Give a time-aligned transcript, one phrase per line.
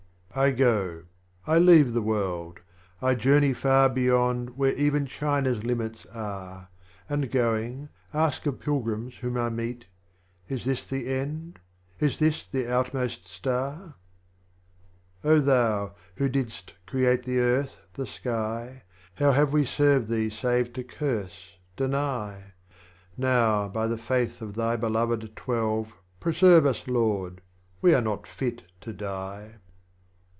[0.33, 0.43] 54.
[0.45, 1.03] I go
[1.45, 2.59] â€" I leave the AYorld
[3.01, 6.69] â€" I journey far Bevond where even China's limits are,
[7.09, 9.87] And going, ask of Pilgrims whom I meet,"
[10.47, 11.59] Is this the End?
[11.99, 13.95] Is this the Outmost Star?"
[15.23, 15.43] 55.
[15.45, 18.83] Thou Who didst create the Earth, the Sky,
[19.15, 22.53] How have we served Thee save to curse, deny?
[23.17, 27.39] Now by the Faith of Thy Beloved Twelve, Preserve us Lord â€"
[27.81, 29.55] we are not fit to die.